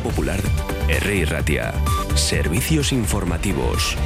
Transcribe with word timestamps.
Popular, 0.00 0.40
R. 0.88 1.24
Ratia. 1.26 1.72
Servicios 2.14 2.92
informativos. 2.92 3.96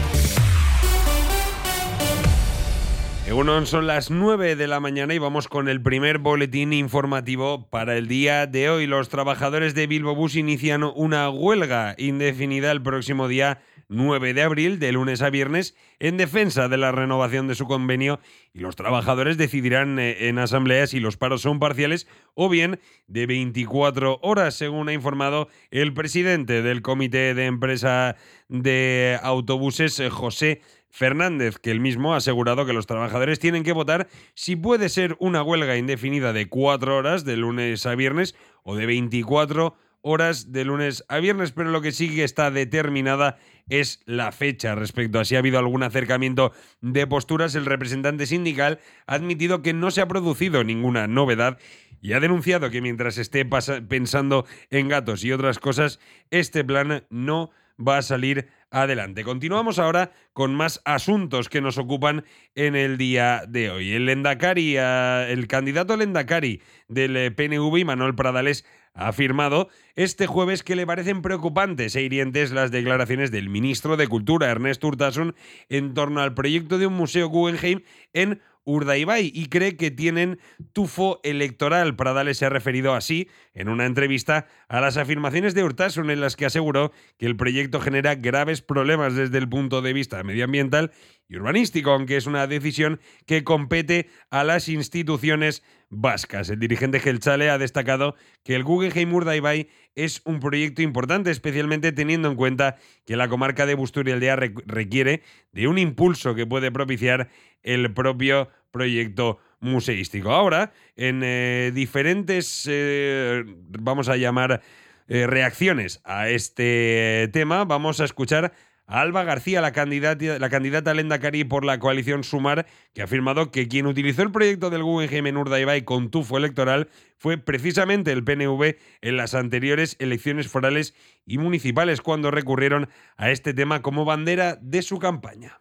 Egunon, 3.27 3.67
son 3.67 3.87
las 3.87 4.11
9 4.11 4.55
de 4.55 4.67
la 4.69 4.79
mañana 4.79 5.13
y 5.13 5.19
vamos 5.19 5.49
con 5.49 5.69
el 5.69 5.83
primer 5.83 6.19
boletín 6.19 6.73
informativo 6.73 7.69
para 7.71 7.97
el 7.97 8.07
día 8.07 8.47
de 8.47 8.71
hoy. 8.71 8.87
Los 8.87 9.09
trabajadores 9.09 9.75
de 9.75 9.89
Bilbo 9.89 10.15
Bus 10.15 10.37
inician 10.37 10.85
una 10.85 11.29
huelga 11.31 11.97
indefinida 11.99 12.71
el 12.71 12.83
próximo 12.83 13.27
día 13.27 13.59
9 13.89 14.35
de 14.35 14.43
abril, 14.43 14.79
de 14.79 14.93
lunes 14.93 15.23
a 15.23 15.31
viernes, 15.31 15.77
en 15.99 16.17
defensa 16.17 16.69
de 16.69 16.77
la 16.77 16.93
renovación 16.93 17.49
de 17.49 17.55
su 17.55 17.67
convenio 17.67 18.21
y 18.53 18.61
los 18.61 18.77
trabajadores 18.77 19.37
decidirán 19.37 19.99
eh, 19.99 20.29
en 20.29 20.39
asamblea 20.39 20.87
si 20.87 21.01
los 21.01 21.17
paros 21.17 21.43
son 21.43 21.59
parciales 21.61 22.07
o 22.35 22.49
bien 22.49 22.81
de 23.07 23.27
24 23.27 24.19
horas, 24.23 24.55
según 24.55 24.89
ha 24.89 24.93
informado 24.93 25.49
el 25.71 25.95
presidente 25.95 26.63
del 26.63 26.83
Comité 26.83 27.35
de 27.35 27.47
Empresa 27.47 28.17
de 28.49 29.19
Autobuses, 29.23 30.01
eh, 30.01 30.11
José 30.11 30.63
Fernández, 30.91 31.59
que 31.59 31.71
él 31.71 31.81
mismo 31.81 32.15
ha 32.15 32.19
asegurado 32.19 32.67
que 32.67 32.73
los 32.73 32.87
trabajadores 32.87 33.39
tienen 33.39 33.65
que 33.65 33.73
votar 33.73 34.09
si 34.35 34.57
puede 34.57 34.89
ser 34.89 35.17
una 35.21 35.43
huelga 35.43 35.77
indefinida 35.77 36.33
de 36.33 36.49
cuatro 36.49 36.97
horas 36.97 37.25
de 37.25 37.37
lunes 37.37 37.85
a 37.87 37.95
viernes 37.95 38.35
o 38.63 38.77
de 38.77 38.87
24 38.87 39.67
horas 39.67 39.86
de 40.07 40.65
lunes 40.65 41.05
a 41.09 41.19
viernes, 41.19 41.51
pero 41.51 41.71
lo 41.71 41.83
que 41.83 41.91
sí 41.91 42.15
que 42.15 42.23
está 42.23 42.53
determinada 42.53 43.39
es 43.69 44.03
la 44.07 44.31
fecha. 44.31 44.77
Respecto 44.77 45.19
a 45.19 45.25
si 45.25 45.35
ha 45.35 45.41
habido 45.41 45.59
algún 45.59 45.83
acercamiento 45.83 46.53
de 46.81 47.09
posturas, 47.09 47.57
el 47.57 47.67
representante 47.67 48.27
sindical 48.27 48.79
ha 49.09 49.15
admitido 49.15 49.63
que 49.63 49.73
no 49.73 49.91
se 49.91 50.01
ha 50.01 50.07
producido 50.07 50.63
ninguna 50.63 51.09
novedad 51.09 51.59
y 52.01 52.13
ha 52.13 52.21
denunciado 52.21 52.71
que 52.71 52.81
mientras 52.81 53.19
esté 53.19 53.45
pensando 53.45 54.47
en 54.71 54.89
gatos 54.89 55.25
y 55.25 55.33
otras 55.33 55.59
cosas, 55.59 55.99
este 56.31 56.63
plan 56.63 57.05
no 57.11 57.51
va 57.77 57.99
a 57.99 58.03
salir 58.03 58.49
adelante. 58.83 59.25
Continuamos 59.25 59.79
ahora 59.79 60.13
con 60.33 60.55
más 60.55 60.83
asuntos 60.85 61.49
que 61.49 61.61
nos 61.61 61.79
ocupan 61.79 62.25
en 62.55 62.77
el 62.77 62.99
día 62.99 63.43
de 63.49 63.71
hoy. 63.71 63.93
El 63.93 64.07
Lendakari, 64.07 64.77
el 64.77 65.47
candidato 65.49 65.97
Lendakari 65.97 66.61
del 66.89 67.17
eh, 67.17 67.31
PNV, 67.31 67.85
Manuel 67.85 68.15
Pradales, 68.15 68.65
ha 68.95 69.09
afirmado 69.09 69.69
este 69.95 70.27
jueves 70.27 70.63
que 70.63 70.77
le 70.77 70.87
parecen 70.87 71.23
preocupantes 71.23 71.97
e 71.97 72.03
hirientes 72.03 72.53
las 72.53 72.71
declaraciones 72.71 73.31
del 73.31 73.49
ministro 73.49 73.97
de 73.97 74.09
Cultura, 74.09 74.51
Ernest 74.51 74.83
Urtasun, 74.83 75.35
en 75.69 75.95
torno 75.95 76.21
al 76.21 76.35
proyecto 76.35 76.79
de 76.79 76.87
un 76.87 76.95
museo 76.95 77.29
Guggenheim 77.29 77.83
en 78.15 78.41
Urdaibai 78.67 79.31
y 79.33 79.47
cree 79.47 79.77
que 79.77 79.91
tienen 79.91 80.39
tufo 80.73 81.21
electoral. 81.23 81.97
Pradales 81.97 82.37
se 82.37 82.45
ha 82.45 82.51
referido 82.51 82.95
así 82.95 83.29
en 83.55 83.69
una 83.69 83.87
entrevista 83.87 84.47
a 84.69 84.81
las 84.81 84.99
afirmaciones 84.99 85.55
de 85.55 85.65
Urtasun 85.65 86.11
en 86.11 86.21
las 86.21 86.37
que 86.37 86.45
aseguró 86.45 86.93
que 87.17 87.27
el 87.27 87.37
proyecto 87.37 87.81
genera 87.81 88.17
graves 88.17 88.61
problemas 88.61 89.15
desde 89.15 89.39
el 89.39 89.49
punto 89.49 89.81
de 89.81 89.93
vista 89.93 90.23
medioambiental 90.23 90.93
y 91.29 91.37
urbanístico, 91.37 91.91
aunque 91.91 92.17
es 92.17 92.27
una 92.27 92.47
decisión 92.47 93.01
que 93.27 93.45
compete 93.45 94.09
a 94.31 94.45
las 94.45 94.69
instituciones 94.69 95.63
vascas. 95.89 96.51
El 96.51 96.59
dirigente 96.59 97.01
Gelchale 97.01 97.51
ha 97.51 97.59
destacado 97.59 98.15
que 98.45 98.55
el 98.55 98.65
Guggenheim 98.65 99.13
Urdaibai 99.13 99.69
es 99.95 100.21
un 100.25 100.41
proyecto 100.41 100.83
importante, 100.83 101.31
especialmente 101.31 101.93
teniendo 101.93 102.29
en 102.29 102.37
cuenta 102.37 102.77
que 103.05 103.17
la 103.17 103.29
comarca 103.29 103.67
de 103.67 103.75
Busturialdea 103.75 104.37
requiere 104.37 105.23
de 105.53 105.69
un 105.69 105.79
impulso 105.79 106.35
que 106.35 106.47
puede 106.47 106.71
propiciar 106.71 107.29
el 107.67 107.93
propio 107.93 108.49
proyecto 108.71 109.39
museístico. 109.61 110.31
Ahora, 110.31 110.73
en 110.97 111.21
eh, 111.23 111.73
diferentes, 111.75 112.67
eh, 112.71 113.45
vamos 113.69 114.09
a 114.09 114.17
llamar, 114.17 114.63
eh, 115.09 115.27
reacciones 115.27 116.01
a 116.05 116.29
este 116.31 117.29
tema, 117.33 117.65
vamos 117.65 118.01
a 118.01 118.05
escuchar 118.05 118.53
Alba 118.89 119.23
García, 119.23 119.61
la 119.61 119.73
candidata, 119.73 120.39
la 120.39 120.49
candidata 120.49 120.95
Lenda 120.95 121.21
Cari 121.21 121.45
por 121.45 121.65
la 121.65 121.79
coalición 121.79 122.25
Sumar, 122.25 122.67
que 122.93 123.03
ha 123.03 123.05
afirmado 123.05 123.53
que 123.53 123.69
quien 123.69 123.87
utilizó 123.87 124.23
el 124.23 124.33
proyecto 124.33 124.69
del 124.69 124.83
Guggenheim 124.83 125.27
en 125.29 125.37
Urdaibai 125.37 125.85
con 125.85 126.11
tufo 126.11 126.39
electoral 126.39 126.89
fue 127.19 127.39
precisamente 127.39 128.11
el 128.11 128.25
PNV 128.25 128.77
en 129.01 129.17
las 129.17 129.35
anteriores 129.35 129.97
elecciones 130.01 130.49
forales 130.49 130.95
y 131.25 131.39
municipales 131.39 132.01
cuando 132.01 132.33
recurrieron 132.33 132.89
a 133.17 133.31
este 133.31 133.55
tema 133.55 133.83
como 133.83 134.05
bandera 134.05 134.57
de 134.61 134.83
su 134.83 134.99
campaña. 134.99 135.61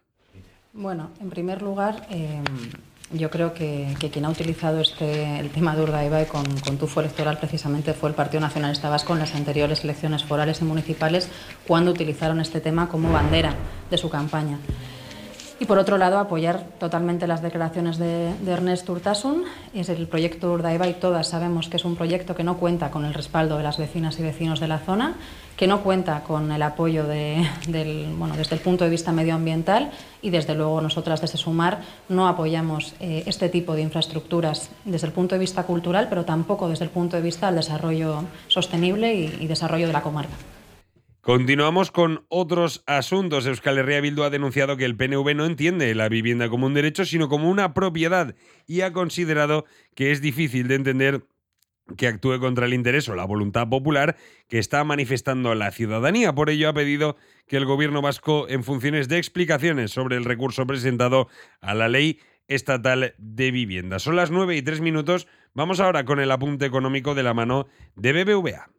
Bueno, 0.78 1.08
en 1.20 1.30
primer 1.30 1.62
lugar, 1.62 2.06
eh, 2.10 2.42
yo 3.10 3.30
creo 3.30 3.54
que, 3.54 3.96
quien 4.12 4.26
ha 4.26 4.28
utilizado 4.28 4.82
este, 4.82 5.40
el 5.40 5.48
tema 5.48 5.74
de 5.74 5.82
Urdaibai 5.82 6.26
con, 6.26 6.44
con 6.60 6.76
tufo 6.76 7.00
electoral 7.00 7.38
precisamente 7.38 7.94
fue 7.94 8.10
el 8.10 8.14
Partido 8.14 8.42
Nacionalista 8.42 8.90
Vasco 8.90 9.14
en 9.14 9.20
las 9.20 9.34
anteriores 9.34 9.84
elecciones 9.84 10.22
forales 10.22 10.60
y 10.60 10.64
municipales 10.64 11.30
cuando 11.66 11.92
utilizaron 11.92 12.40
este 12.40 12.60
tema 12.60 12.90
como 12.90 13.10
bandera 13.10 13.54
de 13.90 13.96
su 13.96 14.10
campaña. 14.10 14.58
Y 15.58 15.64
por 15.64 15.78
otro 15.78 15.96
lado, 15.96 16.18
apoyar 16.18 16.64
totalmente 16.78 17.26
las 17.26 17.40
declaraciones 17.40 17.96
de, 17.96 18.34
Ernest 18.46 18.86
Urtasun. 18.90 19.44
Es 19.72 19.88
el 19.88 20.06
proyecto 20.06 20.52
Urdaibai, 20.52 21.00
todas 21.00 21.28
sabemos 21.28 21.70
que 21.70 21.78
es 21.78 21.84
un 21.86 21.96
proyecto 21.96 22.34
que 22.34 22.44
no 22.44 22.58
cuenta 22.58 22.90
con 22.90 23.06
el 23.06 23.14
respaldo 23.14 23.56
de 23.56 23.62
las 23.62 23.78
vecinas 23.78 24.18
y 24.18 24.22
vecinos 24.22 24.60
de 24.60 24.68
la 24.68 24.78
zona, 24.78 25.14
que 25.56 25.66
no 25.66 25.82
cuenta 25.82 26.22
con 26.24 26.52
el 26.52 26.60
apoyo 26.60 27.04
del, 27.04 28.14
bueno, 28.18 28.36
desde 28.36 28.56
el 28.56 28.60
punto 28.60 28.84
de 28.84 28.90
vista 28.90 29.12
medioambiental 29.12 29.92
y 30.20 30.28
desde 30.28 30.54
luego 30.54 30.82
nosotras 30.82 31.22
desde 31.22 31.38
Sumar 31.38 31.80
no 32.10 32.28
apoyamos 32.28 32.94
eh, 33.00 33.22
este 33.26 33.48
tipo 33.48 33.74
de 33.74 33.80
infraestructuras 33.80 34.68
desde 34.84 35.06
el 35.06 35.14
punto 35.14 35.36
de 35.36 35.38
vista 35.38 35.62
cultural, 35.62 36.08
pero 36.10 36.26
tampoco 36.26 36.68
desde 36.68 36.84
el 36.84 36.90
punto 36.90 37.16
de 37.16 37.22
vista 37.22 37.46
del 37.46 37.56
desarrollo 37.56 38.24
sostenible 38.48 39.14
y 39.14 39.46
desarrollo 39.46 39.86
de 39.86 39.94
la 39.94 40.02
comarca. 40.02 40.34
Continuamos 41.26 41.90
con 41.90 42.24
otros 42.28 42.84
asuntos. 42.86 43.46
Euskal 43.46 43.78
Herria 43.78 44.00
Bildu 44.00 44.22
ha 44.22 44.30
denunciado 44.30 44.76
que 44.76 44.84
el 44.84 44.96
PNV 44.96 45.34
no 45.34 45.44
entiende 45.44 45.92
la 45.96 46.08
vivienda 46.08 46.48
como 46.48 46.66
un 46.66 46.74
derecho, 46.74 47.04
sino 47.04 47.28
como 47.28 47.50
una 47.50 47.74
propiedad 47.74 48.36
y 48.68 48.82
ha 48.82 48.92
considerado 48.92 49.64
que 49.96 50.12
es 50.12 50.20
difícil 50.20 50.68
de 50.68 50.76
entender 50.76 51.24
que 51.96 52.06
actúe 52.06 52.38
contra 52.38 52.66
el 52.66 52.74
interés 52.74 53.08
o 53.08 53.16
la 53.16 53.24
voluntad 53.24 53.68
popular 53.68 54.14
que 54.48 54.60
está 54.60 54.84
manifestando 54.84 55.52
la 55.56 55.72
ciudadanía. 55.72 56.32
Por 56.32 56.48
ello 56.48 56.68
ha 56.68 56.74
pedido 56.74 57.16
que 57.48 57.56
el 57.56 57.64
gobierno 57.64 58.02
vasco, 58.02 58.46
en 58.48 58.62
funciones 58.62 59.08
de 59.08 59.18
explicaciones 59.18 59.90
sobre 59.90 60.18
el 60.18 60.24
recurso 60.24 60.64
presentado 60.64 61.26
a 61.60 61.74
la 61.74 61.88
ley 61.88 62.20
estatal 62.46 63.16
de 63.18 63.50
vivienda. 63.50 63.98
Son 63.98 64.14
las 64.14 64.30
nueve 64.30 64.56
y 64.56 64.62
tres 64.62 64.80
minutos. 64.80 65.26
Vamos 65.54 65.80
ahora 65.80 66.04
con 66.04 66.20
el 66.20 66.30
apunte 66.30 66.66
económico 66.66 67.16
de 67.16 67.24
la 67.24 67.34
mano 67.34 67.66
de 67.96 68.12
BBVA. 68.12 68.75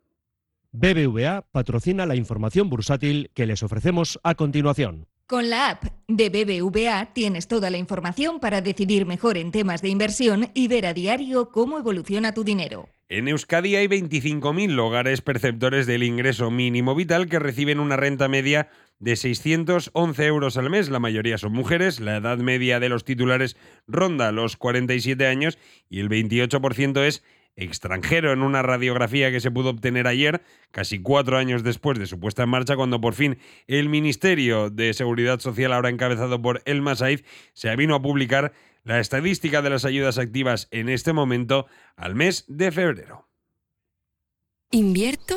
BBVA 0.79 1.41
patrocina 1.51 2.05
la 2.05 2.15
información 2.15 2.69
bursátil 2.69 3.31
que 3.33 3.47
les 3.47 3.63
ofrecemos 3.63 4.19
a 4.21 4.35
continuación. 4.35 5.07
Con 5.25 5.49
la 5.49 5.71
app 5.71 5.85
de 6.07 6.29
BBVA 6.29 7.13
tienes 7.13 7.47
toda 7.47 7.71
la 7.71 7.79
información 7.79 8.39
para 8.39 8.61
decidir 8.61 9.07
mejor 9.07 9.39
en 9.39 9.51
temas 9.51 9.81
de 9.81 9.89
inversión 9.89 10.51
y 10.53 10.67
ver 10.67 10.85
a 10.85 10.93
diario 10.93 11.49
cómo 11.49 11.79
evoluciona 11.79 12.35
tu 12.35 12.43
dinero. 12.43 12.89
En 13.09 13.27
Euskadi 13.27 13.75
hay 13.75 13.88
25.000 13.88 14.79
hogares 14.79 15.21
perceptores 15.21 15.88
del 15.88 16.03
ingreso 16.03 16.51
mínimo 16.51 16.94
vital 16.94 17.27
que 17.27 17.39
reciben 17.39 17.79
una 17.79 17.95
renta 17.95 18.27
media 18.27 18.69
de 18.99 19.15
611 19.15 20.25
euros 20.25 20.57
al 20.57 20.69
mes. 20.69 20.89
La 20.89 20.99
mayoría 20.99 21.39
son 21.39 21.53
mujeres, 21.53 21.99
la 21.99 22.17
edad 22.17 22.38
media 22.38 22.79
de 22.79 22.89
los 22.89 23.03
titulares 23.03 23.57
ronda 23.88 24.31
los 24.31 24.57
47 24.57 25.25
años 25.25 25.57
y 25.89 26.01
el 26.01 26.09
28% 26.09 27.01
es 27.03 27.23
extranjero 27.57 28.31
en 28.31 28.41
una 28.41 28.62
radiografía 28.62 29.31
que 29.31 29.41
se 29.41 29.51
pudo 29.51 29.72
obtener 29.72 30.07
ayer, 30.07 30.41
casi 30.72 31.00
cuatro 31.00 31.38
años 31.38 31.63
después 31.63 32.00
de 32.00 32.06
su 32.06 32.19
puesta 32.19 32.44
en 32.44 32.50
marcha, 32.50 32.78
cuando 32.78 33.01
por 33.01 33.16
fin 33.16 33.38
el 33.66 33.90
Ministerio 33.90 34.69
de 34.69 34.94
Seguridad 34.94 35.40
Social, 35.40 35.73
ahora 35.73 35.90
encabezado 35.90 36.41
por 36.41 36.62
El 36.66 36.81
Masaiz, 36.81 37.25
se 37.53 37.75
vino 37.75 37.95
a 37.95 38.01
publicar 38.01 38.53
la 38.84 39.00
estadística 39.00 39.62
de 39.62 39.72
las 39.72 39.84
ayudas 39.84 40.18
activas 40.18 40.69
en 40.72 40.88
este 40.88 41.12
momento 41.12 41.66
al 41.97 42.16
mes 42.16 42.45
de 42.47 42.72
febrero. 42.72 43.28
¿Invierto? 44.71 45.36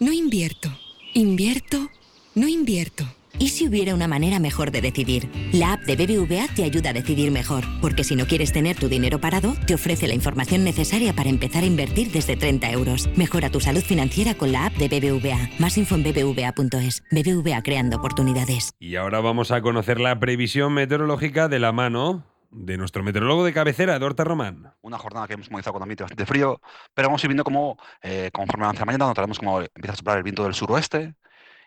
No 0.00 0.12
invierto. 0.12 0.68
¿Invierto? 1.14 1.90
No 2.34 2.48
invierto. 2.48 3.04
¿Y 3.38 3.48
si 3.48 3.68
hubiera 3.68 3.94
una 3.94 4.08
manera 4.08 4.38
mejor 4.38 4.70
de 4.70 4.80
decidir? 4.80 5.30
La 5.52 5.74
app 5.74 5.82
de 5.82 5.96
BBVA 5.96 6.46
te 6.54 6.64
ayuda 6.64 6.90
a 6.90 6.92
decidir 6.92 7.30
mejor, 7.30 7.64
porque 7.80 8.04
si 8.04 8.16
no 8.16 8.26
quieres 8.26 8.52
tener 8.52 8.76
tu 8.76 8.88
dinero 8.88 9.20
parado, 9.20 9.54
te 9.66 9.74
ofrece 9.74 10.06
la 10.06 10.14
información 10.14 10.64
necesaria 10.64 11.12
para 11.12 11.30
empezar 11.30 11.62
a 11.62 11.66
invertir 11.66 12.10
desde 12.10 12.36
30 12.36 12.70
euros. 12.70 13.08
Mejora 13.16 13.50
tu 13.50 13.60
salud 13.60 13.82
financiera 13.82 14.34
con 14.34 14.52
la 14.52 14.66
app 14.66 14.74
de 14.74 14.88
BBVA. 14.88 15.50
Más 15.58 15.78
info 15.78 15.94
en 15.94 16.02
bbva.es. 16.02 17.02
BBVA 17.10 17.62
creando 17.62 17.96
oportunidades. 17.96 18.72
Y 18.78 18.96
ahora 18.96 19.20
vamos 19.20 19.50
a 19.50 19.62
conocer 19.62 20.00
la 20.00 20.18
previsión 20.18 20.72
meteorológica 20.72 21.48
de 21.48 21.58
la 21.58 21.72
mano 21.72 22.24
de 22.50 22.76
nuestro 22.76 23.02
meteorólogo 23.02 23.44
de 23.44 23.52
cabecera, 23.52 23.96
Eduardo 23.96 24.24
Román. 24.24 24.74
Una 24.82 24.98
jornada 24.98 25.26
que 25.26 25.34
hemos 25.34 25.48
comenzado 25.48 25.74
con 25.74 25.82
ambiente 25.82 26.02
bastante 26.02 26.26
frío, 26.26 26.60
pero 26.94 27.08
vamos 27.08 27.22
a 27.22 27.26
ir 27.26 27.28
viendo 27.28 27.44
cómo, 27.44 27.78
eh, 28.02 28.30
conforme 28.32 28.64
avanza 28.64 28.80
la 28.80 28.86
mañana, 28.86 29.06
notaremos 29.06 29.38
cómo 29.38 29.60
empieza 29.60 29.92
a 29.92 29.96
soplar 29.96 30.18
el 30.18 30.24
viento 30.24 30.44
del 30.44 30.54
suroeste, 30.54 31.14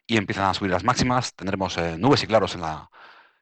y 0.07 0.17
empiezan 0.17 0.45
a 0.45 0.53
subir 0.53 0.71
las 0.71 0.83
máximas. 0.83 1.33
Tendremos 1.35 1.77
eh, 1.77 1.97
nubes 1.97 2.23
y 2.23 2.27
claros 2.27 2.55
en 2.55 2.61
la, 2.61 2.89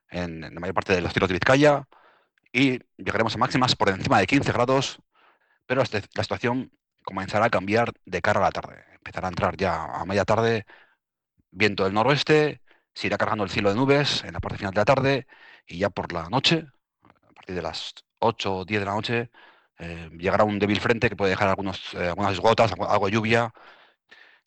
en, 0.10 0.42
la 0.42 0.60
mayor 0.60 0.76
parte 0.76 0.94
de 0.94 1.02
los 1.02 1.14
tiros 1.14 1.30
de 1.30 1.34
Vizcaya 1.36 1.88
y 2.54 2.80
llegaremos 2.98 3.36
a 3.36 3.38
máximas 3.38 3.76
por 3.76 3.90
encima 3.90 4.20
de 4.20 4.28
15 4.28 4.52
grados, 4.52 5.00
pero 5.66 5.84
la 6.14 6.24
situación 6.24 6.72
comenzará 7.04 7.46
a 7.46 7.50
cambiar 7.50 7.94
de 8.06 8.22
cara 8.22 8.40
a 8.40 8.44
la 8.44 8.52
tarde. 8.52 8.84
Empezará 8.94 9.28
a 9.28 9.32
entrar 9.32 9.58
ya 9.58 9.86
a 9.86 10.06
media 10.06 10.26
tarde 10.26 10.66
viento 11.52 11.84
del 11.84 11.94
noroeste, 11.94 12.62
se 12.94 13.08
irá 13.08 13.18
cargando 13.18 13.44
el 13.44 13.50
cielo 13.50 13.70
de 13.70 13.76
nubes 13.76 14.24
en 14.24 14.34
la 14.34 14.40
parte 14.40 14.58
final 14.58 14.74
de 14.74 14.82
la 14.82 14.86
tarde 14.86 15.28
y 15.68 15.78
ya 15.80 15.90
por 15.90 16.12
la 16.14 16.30
noche, 16.30 16.66
a 17.04 17.34
partir 17.34 17.56
de 17.56 17.62
las 17.62 17.94
8 18.20 18.56
o 18.58 18.66
10 18.66 18.82
de 18.82 18.86
la 18.86 18.94
noche, 18.94 19.32
eh, 19.80 20.10
llegará 20.18 20.44
un 20.44 20.60
débil 20.60 20.80
frente 20.80 21.10
que 21.10 21.16
puede 21.16 21.32
dejar 21.32 21.50
algunos, 21.50 21.94
eh, 21.96 22.08
algunas 22.10 22.40
gotas, 22.40 22.72
algo 22.74 23.06
de 23.08 23.12
lluvia. 23.12 23.54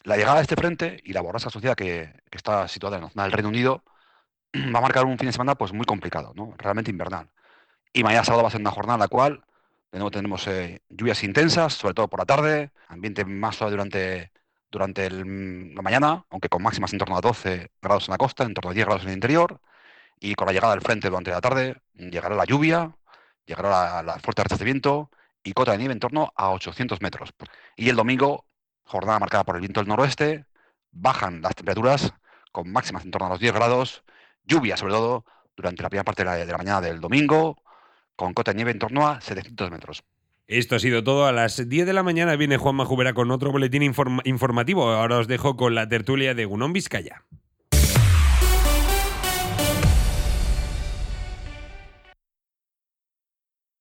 La 0.05 0.17
llegada 0.17 0.37
de 0.37 0.43
este 0.43 0.55
frente 0.57 1.01
y 1.05 1.15
la 1.15 1.23
borrasca 1.23 1.49
asociada 1.49 1.75
que, 1.75 2.13
está 2.31 2.69
situada 2.69 2.97
en 2.97 3.05
la 3.05 3.11
zona 3.11 3.23
del 3.25 3.33
Reino 3.33 3.49
Unido 3.49 3.85
va 4.55 4.79
a 4.79 4.83
marcar 4.83 5.07
un 5.07 5.19
fin 5.19 5.29
de 5.29 5.33
semana 5.33 5.55
pues 5.57 5.73
muy 5.73 5.87
complicado, 5.87 6.33
¿no? 6.37 6.55
realmente 6.59 6.91
invernal. 6.91 7.31
Y 7.93 8.05
mañana 8.05 8.25
sábado 8.25 8.43
va 8.43 8.49
a 8.49 8.53
ser 8.53 8.61
una 8.61 8.71
jornada 8.71 8.97
en 8.97 9.01
la 9.01 9.09
cual 9.09 9.45
de 9.93 9.99
nuevo 9.99 10.11
tenemos 10.11 10.47
eh, 10.49 10.83
lluvias 10.91 11.23
intensas, 11.25 11.75
sobre 11.75 11.95
todo 11.95 12.09
por 12.09 12.19
la 12.21 12.27
tarde, 12.27 12.73
ambiente 12.89 13.25
más 13.25 13.57
suave 13.57 13.71
durante, 13.71 14.33
durante 14.71 15.09
la 15.11 15.83
mañana, 15.83 16.27
aunque 16.31 16.49
con 16.49 16.63
máximas 16.63 16.93
en 16.93 16.99
torno 16.99 17.17
a 17.17 17.21
12 17.21 17.71
grados 17.81 18.09
en 18.09 18.13
la 18.13 18.19
costa, 18.19 18.45
en 18.45 18.55
torno 18.55 18.73
a 18.73 18.75
10 18.75 18.87
grados 18.87 19.03
en 19.05 19.09
el 19.11 19.15
interior. 19.15 19.61
Y 20.21 20.35
con 20.35 20.47
la 20.47 20.53
llegada 20.53 20.75
del 20.75 20.83
frente 20.83 21.09
durante 21.09 21.31
la 21.31 21.41
tarde 21.41 21.77
llegará 21.95 22.35
la 22.35 22.45
lluvia, 22.45 22.95
llegará 23.47 23.71
la, 23.71 24.03
la 24.03 24.19
fuerte 24.19 24.43
rachas 24.43 24.59
de 24.59 24.65
viento 24.67 25.11
y 25.45 25.53
cota 25.53 25.73
de 25.73 25.79
nieve 25.79 25.93
en 25.95 26.01
torno 26.01 26.33
a 26.37 26.51
800 26.51 27.01
metros. 27.01 27.31
Y 27.77 27.89
el 27.89 27.97
domingo, 27.97 28.47
jornada 28.85 29.19
marcada 29.19 29.45
por 29.45 29.57
el 29.57 29.61
viento 29.61 29.81
del 29.81 29.89
noroeste, 29.89 30.47
bajan 30.93 31.43
las 31.43 31.55
temperaturas 31.55 32.13
con 32.53 32.71
máximas 32.71 33.05
en 33.05 33.11
torno 33.11 33.27
a 33.27 33.31
los 33.31 33.41
10 33.41 33.53
grados, 33.53 34.05
lluvia 34.45 34.77
sobre 34.77 34.95
todo 34.95 35.25
durante 35.57 35.83
la 35.83 35.89
primera 35.89 36.05
parte 36.05 36.25
de 36.25 36.47
la, 36.47 36.59
mañana 36.59 36.81
del 36.81 37.01
domingo, 37.01 37.63
con 38.17 38.33
cota 38.33 38.53
de 38.53 38.57
nieve 38.57 38.71
en 38.71 38.79
torno 38.79 39.09
a 39.09 39.21
700 39.21 39.71
metros. 39.71 40.05
Esto 40.47 40.77
ha 40.77 40.79
sido 40.79 41.03
todo. 41.03 41.27
A 41.27 41.33
las 41.33 41.69
10 41.69 41.87
de 41.87 41.93
la 41.93 42.03
mañana 42.03 42.37
viene 42.37 42.59
Juan 42.59 42.77
Majubera 42.77 43.15
con 43.15 43.31
otro 43.31 43.51
boletín 43.51 43.83
inform 43.83 44.21
informativo. 44.25 44.91
Ahora 44.91 45.19
os 45.19 45.27
dejo 45.27 45.57
con 45.57 45.75
la 45.75 45.89
tertulia 45.89 46.35
de 46.35 46.45
Gunón 46.45 46.73
Vizcaya. 46.73 47.25